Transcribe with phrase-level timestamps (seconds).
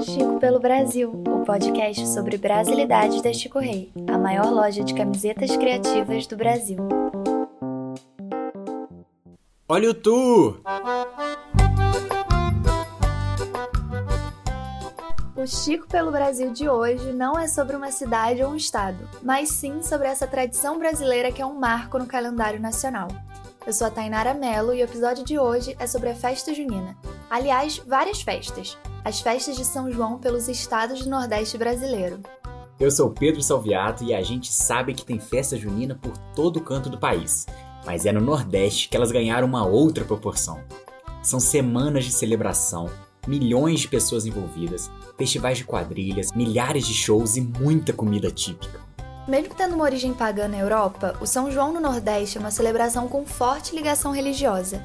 [0.00, 5.56] Chico pelo Brasil, o podcast sobre brasilidades da Chico Rei, a maior loja de camisetas
[5.56, 6.78] criativas do Brasil.
[9.68, 10.60] Olha o tu!
[15.36, 19.50] O Chico pelo Brasil de hoje não é sobre uma cidade ou um estado, mas
[19.50, 23.08] sim sobre essa tradição brasileira que é um marco no calendário nacional.
[23.66, 26.96] Eu sou a Tainara Mello e o episódio de hoje é sobre a festa junina.
[27.30, 28.78] Aliás, várias festas.
[29.04, 32.20] As festas de São João pelos estados do Nordeste brasileiro.
[32.80, 36.62] Eu sou Pedro Salviato e a gente sabe que tem festa junina por todo o
[36.62, 37.44] canto do país,
[37.84, 40.58] mas é no Nordeste que elas ganharam uma outra proporção.
[41.22, 42.88] São semanas de celebração,
[43.26, 48.80] milhões de pessoas envolvidas, festivais de quadrilhas, milhares de shows e muita comida típica.
[49.28, 53.06] Mesmo tendo uma origem pagã na Europa, o São João no Nordeste é uma celebração
[53.06, 54.82] com forte ligação religiosa,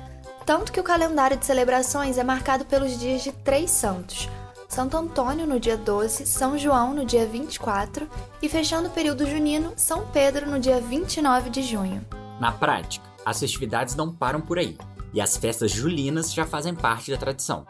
[0.49, 4.27] tanto que o calendário de celebrações é marcado pelos dias de três santos:
[4.67, 8.09] Santo Antônio no dia 12, São João no dia 24
[8.41, 12.03] e, fechando o período junino, São Pedro no dia 29 de junho.
[12.39, 14.75] Na prática, as festividades não param por aí,
[15.13, 17.63] e as festas julinas já fazem parte da tradição.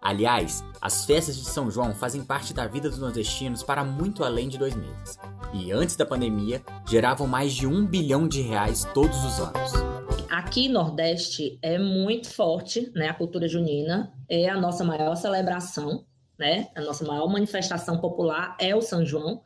[0.00, 4.48] Aliás, as festas de São João fazem parte da vida dos nordestinos para muito além
[4.48, 5.18] de dois meses.
[5.52, 9.99] E antes da pandemia, geravam mais de um bilhão de reais todos os anos.
[10.40, 13.08] Aqui Nordeste é muito forte, né?
[13.10, 16.06] A cultura junina é a nossa maior celebração,
[16.38, 16.68] né?
[16.74, 19.42] A nossa maior manifestação popular é o São João.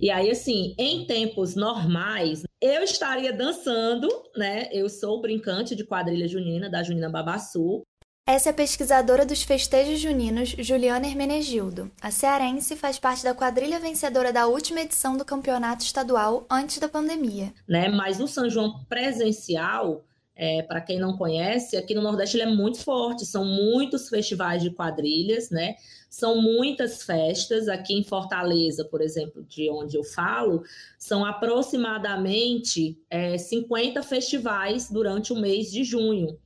[0.00, 4.68] E aí, assim, em tempos normais, eu estaria dançando, né?
[4.70, 7.82] Eu sou brincante de quadrilha junina da Junina Babassu.
[8.24, 11.90] Essa é a pesquisadora dos festejos juninos, Juliana Hermenegildo.
[12.00, 16.88] A cearense faz parte da quadrilha vencedora da última edição do campeonato estadual antes da
[16.88, 17.52] pandemia.
[17.66, 17.88] Né?
[17.88, 20.04] Mas no São João presencial,
[20.38, 24.62] é, para quem não conhece, aqui no Nordeste ele é muito forte, são muitos festivais
[24.62, 25.74] de quadrilhas, né?
[26.08, 27.66] São muitas festas.
[27.66, 30.62] Aqui em Fortaleza, por exemplo, de onde eu falo,
[30.96, 36.38] são aproximadamente é, 50 festivais durante o mês de junho.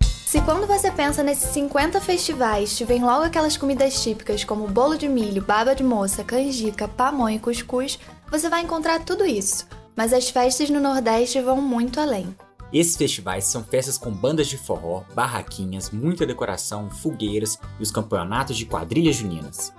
[0.00, 4.96] Se quando você pensa nesses 50 festivais, te vem logo aquelas comidas típicas como bolo
[4.96, 7.98] de milho, baba de moça, canjica, pamonha e cuscuz,
[8.30, 9.68] você vai encontrar tudo isso.
[9.94, 12.34] Mas as festas no Nordeste vão muito além.
[12.74, 18.56] Esses festivais são festas com bandas de forró, barraquinhas, muita decoração, fogueiras e os campeonatos
[18.56, 19.72] de quadrilhas juninas.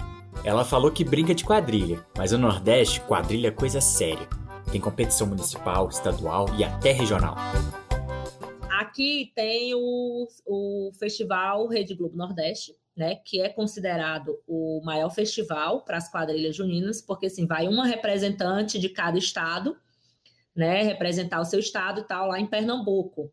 [0.46, 4.30] Ela falou que brinca de quadrilha, mas no Nordeste, quadrilha é coisa séria.
[4.72, 7.36] Tem competição municipal, estadual e até regional.
[8.80, 15.82] Aqui tem o, o Festival Rede Globo Nordeste, né, que é considerado o maior festival
[15.82, 19.76] para as quadrilhas juninas, porque assim, vai uma representante de cada estado,
[20.56, 23.32] né, representar o seu estado e tal lá em Pernambuco.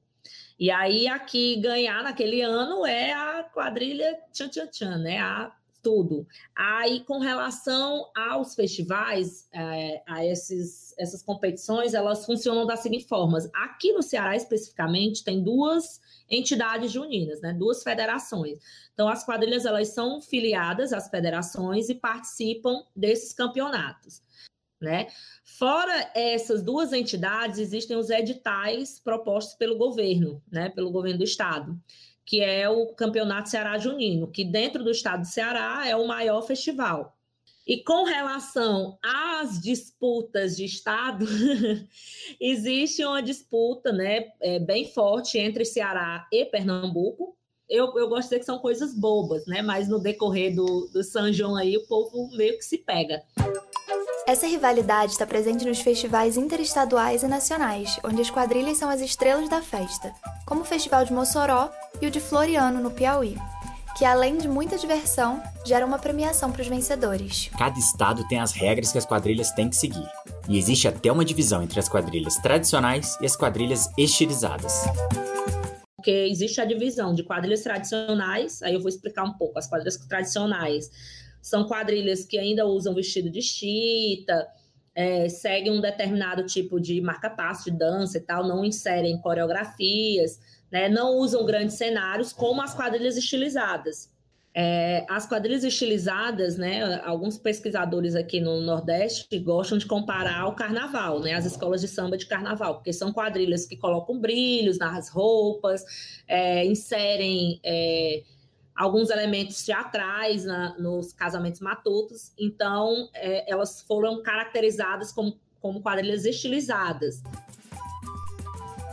[0.59, 5.53] E aí aqui ganhar naquele ano é a quadrilha tchan tchan tchan, né, a
[5.83, 6.27] tudo.
[6.55, 13.39] Aí, com relação aos festivais, é, a esses, essas competições, elas funcionam da seguinte forma.
[13.53, 16.01] Aqui no Ceará, especificamente, tem duas
[16.31, 17.53] entidades juninas, né?
[17.53, 18.59] Duas federações.
[18.95, 24.23] Então, as quadrilhas, elas são filiadas às federações e participam desses campeonatos.
[24.81, 25.07] Né?
[25.63, 30.69] Fora essas duas entidades, existem os editais propostos pelo governo, né?
[30.69, 31.81] pelo governo do estado
[32.25, 36.43] que é o Campeonato Ceará Junino, que dentro do estado do Ceará é o maior
[36.43, 37.17] festival.
[37.67, 41.27] E com relação às disputas de estado,
[42.41, 47.37] existe uma disputa né, é, bem forte entre Ceará e Pernambuco.
[47.69, 49.63] Eu, eu gosto de dizer que são coisas bobas, né?
[49.63, 53.23] Mas no decorrer do, do São João aí, o povo meio que se pega.
[54.33, 59.47] Essa rivalidade está presente nos festivais interestaduais e nacionais, onde as quadrilhas são as estrelas
[59.47, 60.11] da festa,
[60.47, 61.71] como o Festival de Mossoró
[62.01, 63.37] e o de Floriano, no Piauí,
[63.95, 67.51] que além de muita diversão, gera uma premiação para os vencedores.
[67.59, 70.09] Cada estado tem as regras que as quadrilhas têm que seguir,
[70.49, 74.85] e existe até uma divisão entre as quadrilhas tradicionais e as quadrilhas estilizadas
[75.95, 79.57] porque existe a divisão de quadrilhas tradicionais, aí eu vou explicar um pouco.
[79.57, 80.91] As quadrilhas tradicionais
[81.43, 84.49] são quadrilhas que ainda usam vestido de chita,
[84.95, 90.39] é, seguem um determinado tipo de marca-passo, de dança e tal, não inserem coreografias,
[90.71, 94.11] né, não usam grandes cenários, como as quadrilhas estilizadas.
[94.55, 101.21] É, as quadrilhas estilizadas, né, alguns pesquisadores aqui no Nordeste gostam de comparar ao carnaval,
[101.21, 105.83] né, as escolas de samba de carnaval, porque são quadrilhas que colocam brilhos nas roupas,
[106.29, 108.23] é, inserem é,
[108.83, 116.25] alguns elementos teatrais na, nos casamentos matutos, então é, elas foram caracterizadas como, como quadrilhas
[116.25, 117.23] estilizadas.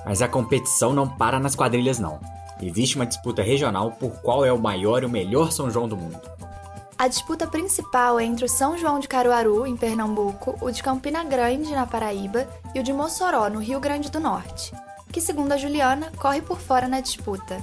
[0.05, 2.19] Mas a competição não para nas quadrilhas, não.
[2.61, 5.97] Existe uma disputa regional por qual é o maior e o melhor São João do
[5.97, 6.21] mundo.
[6.95, 11.23] A disputa principal é entre o São João de Caruaru, em Pernambuco, o de Campina
[11.23, 14.71] Grande, na Paraíba, e o de Mossoró, no Rio Grande do Norte,
[15.11, 17.57] que, segundo a Juliana, corre por fora na disputa.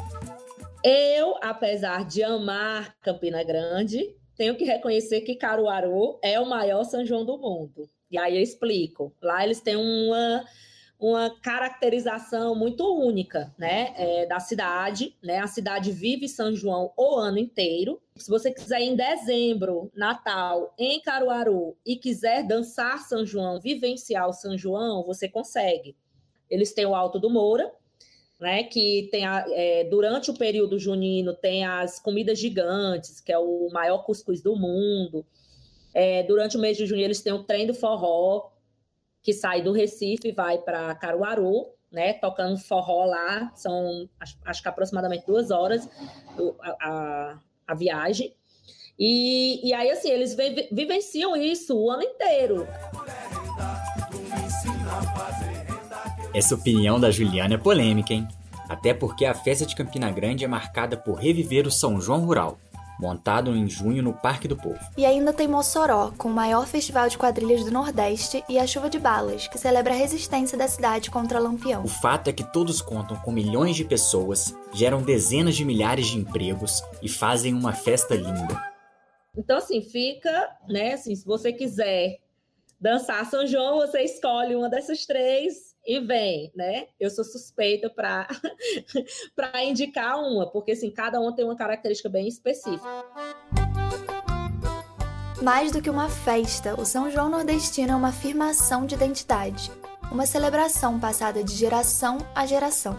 [0.88, 7.04] Eu, apesar de amar Campina Grande, tenho que reconhecer que Caruaru é o maior São
[7.04, 7.90] João do mundo.
[8.08, 9.12] E aí eu explico.
[9.20, 10.44] Lá eles têm uma,
[10.96, 15.40] uma caracterização muito única, né, é, da cidade, né?
[15.40, 18.00] A cidade vive São João o ano inteiro.
[18.14, 24.32] Se você quiser em dezembro, Natal, em Caruaru e quiser dançar São João, vivenciar o
[24.32, 25.96] São João, você consegue.
[26.48, 27.72] Eles têm o Alto do Moura,
[28.38, 28.64] né?
[28.64, 33.68] Que tem a, é, durante o período junino tem as comidas gigantes, que é o
[33.72, 35.24] maior cuscuz do mundo.
[35.94, 38.50] É, durante o mês de junho eles têm o trem do forró,
[39.22, 42.12] que sai do Recife e vai para Caruaru, né?
[42.12, 45.88] Tocando forró lá, são acho, acho que aproximadamente duas horas
[46.60, 48.34] a, a, a viagem.
[48.98, 50.34] E, e aí, assim, eles
[50.72, 52.66] vivenciam isso o ano inteiro.
[56.34, 58.26] Essa opinião da Juliana é polêmica, hein?
[58.68, 62.58] Até porque a festa de Campina Grande é marcada por reviver o São João Rural,
[62.98, 64.78] montado em junho no Parque do Povo.
[64.96, 68.90] E ainda tem Mossoró, com o maior festival de quadrilhas do Nordeste, e a Chuva
[68.90, 71.84] de Balas, que celebra a resistência da cidade contra Lampião.
[71.84, 76.18] O fato é que todos contam com milhões de pessoas, geram dezenas de milhares de
[76.18, 78.60] empregos e fazem uma festa linda.
[79.38, 82.18] Então, assim, fica, né, assim, se você quiser
[82.80, 86.88] dançar São João, você escolhe uma dessas três e vem, né?
[86.98, 88.26] Eu sou suspeita para
[89.36, 93.04] para indicar uma, porque assim, cada uma tem uma característica bem específica.
[95.42, 99.70] Mais do que uma festa, o São João Nordestino é uma afirmação de identidade,
[100.10, 102.98] uma celebração passada de geração a geração,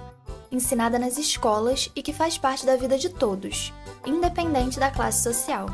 [0.51, 3.73] ensinada nas escolas e que faz parte da vida de todos,
[4.05, 5.67] independente da classe social.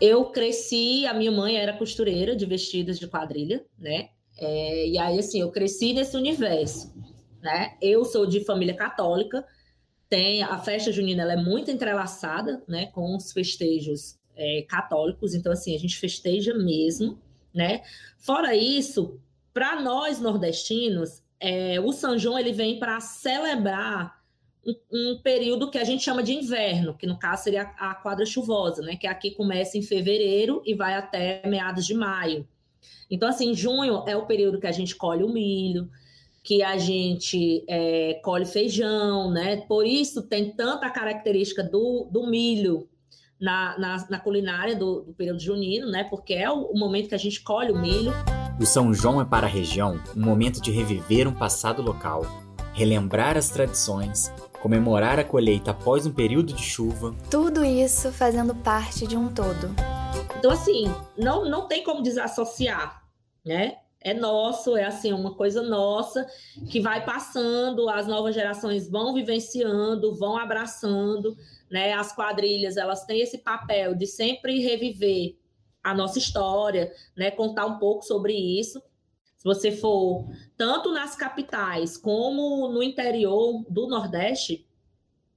[0.00, 4.10] Eu cresci, a minha mãe era costureira de vestidos de quadrilha, né?
[4.40, 6.92] É, e aí, assim, eu cresci nesse universo,
[7.42, 7.76] né?
[7.80, 9.46] Eu sou de família católica,
[10.08, 15.52] tem a festa junina, ela é muito entrelaçada, né, com os festejos é, católicos, então,
[15.52, 17.20] assim, a gente festeja mesmo,
[17.54, 17.82] né?
[18.18, 19.20] Fora isso,
[19.52, 24.20] para nós nordestinos, é, o São João, ele vem para celebrar
[24.64, 27.94] um, um, período que a gente chama de inverno, que no caso seria a, a
[27.94, 28.96] quadra chuvosa, né?
[28.96, 32.46] Que aqui começa em fevereiro e vai até meados de maio.
[33.10, 35.88] Então, assim, junho é o período que a gente colhe o milho,
[36.42, 39.56] que a gente é, colhe feijão, né?
[39.68, 42.88] Por isso tem tanta característica do, do milho
[43.40, 46.04] na, na, na culinária do, do, período junino, né?
[46.04, 48.12] Porque é o, o momento que a gente colhe o milho.
[48.60, 52.22] O São João é para a região um momento de reviver um passado local,
[52.72, 54.30] relembrar as tradições,
[54.60, 57.14] comemorar a colheita após um período de chuva.
[57.30, 59.89] Tudo isso fazendo parte de um todo.
[60.40, 60.84] Então, assim,
[61.18, 63.06] não, não tem como desassociar,
[63.44, 63.76] né?
[64.00, 66.26] É nosso, é assim, uma coisa nossa
[66.70, 71.36] que vai passando, as novas gerações vão vivenciando, vão abraçando,
[71.70, 71.92] né?
[71.92, 75.36] As quadrilhas, elas têm esse papel de sempre reviver
[75.84, 77.30] a nossa história, né?
[77.30, 78.80] Contar um pouco sobre isso.
[79.36, 80.24] Se você for
[80.56, 84.66] tanto nas capitais como no interior do Nordeste,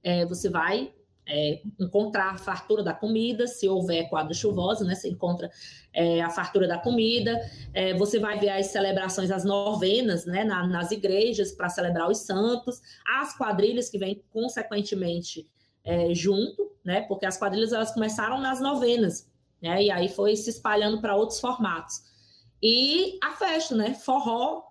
[0.02, 0.94] é, você vai
[1.26, 4.94] é, encontrar a fartura da comida, se houver quadro chuvoso, né?
[4.94, 5.50] Você encontra
[5.92, 7.40] é, a fartura da comida.
[7.72, 10.44] É, você vai ver as celebrações, as novenas, né?
[10.44, 15.48] Na, nas igrejas para celebrar os santos, as quadrilhas que vêm consequentemente
[15.82, 17.02] é, junto, né?
[17.02, 19.30] Porque as quadrilhas elas começaram nas novenas,
[19.62, 19.82] né?
[19.82, 22.02] E aí foi se espalhando para outros formatos.
[22.62, 23.94] E a festa, né?
[23.94, 24.62] Forró,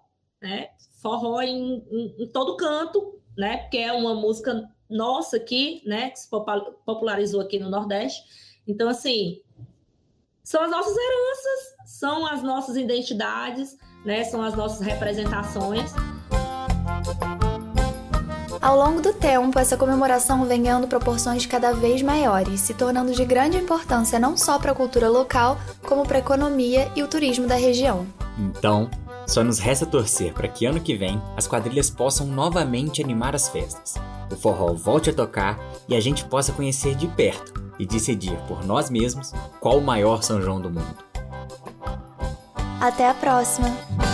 [0.41, 0.69] né?
[1.01, 3.57] Forró em, em, em todo canto, né?
[3.57, 6.29] Porque é uma música nossa aqui, né, que se
[6.85, 8.23] popularizou aqui no Nordeste.
[8.67, 9.41] Então, assim,
[10.43, 15.91] são as nossas heranças, são as nossas identidades, né, são as nossas representações.
[18.62, 23.25] Ao longo do tempo, essa comemoração vem ganhando proporções cada vez maiores, se tornando de
[23.25, 27.45] grande importância não só para a cultura local, como para a economia e o turismo
[27.45, 28.07] da região.
[28.38, 28.89] Então,
[29.27, 33.50] só nos resta torcer para que ano que vem as quadrilhas possam novamente animar as
[33.50, 33.96] festas,
[34.32, 38.65] o forró volte a tocar e a gente possa conhecer de perto e decidir por
[38.65, 40.98] nós mesmos qual o maior São João do mundo.
[42.80, 44.12] Até a próxima!